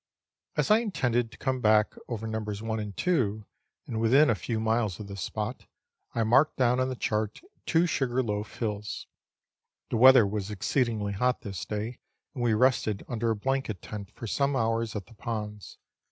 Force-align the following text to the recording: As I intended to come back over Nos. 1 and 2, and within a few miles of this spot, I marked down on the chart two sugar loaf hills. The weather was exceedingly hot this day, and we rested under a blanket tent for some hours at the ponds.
As 0.57 0.71
I 0.71 0.79
intended 0.79 1.31
to 1.31 1.37
come 1.37 1.61
back 1.61 1.93
over 2.07 2.25
Nos. 2.25 2.63
1 2.63 2.79
and 2.79 2.97
2, 2.97 3.45
and 3.85 4.01
within 4.01 4.31
a 4.31 4.33
few 4.33 4.59
miles 4.59 4.99
of 4.99 5.05
this 5.07 5.21
spot, 5.21 5.67
I 6.15 6.23
marked 6.23 6.57
down 6.57 6.79
on 6.79 6.89
the 6.89 6.95
chart 6.95 7.39
two 7.67 7.85
sugar 7.85 8.23
loaf 8.23 8.57
hills. 8.57 9.05
The 9.91 9.97
weather 9.97 10.25
was 10.25 10.49
exceedingly 10.49 11.13
hot 11.13 11.41
this 11.41 11.65
day, 11.65 11.99
and 12.33 12.41
we 12.41 12.55
rested 12.55 13.05
under 13.07 13.29
a 13.29 13.35
blanket 13.35 13.83
tent 13.83 14.09
for 14.15 14.25
some 14.25 14.55
hours 14.55 14.95
at 14.95 15.05
the 15.05 15.13
ponds. 15.13 15.77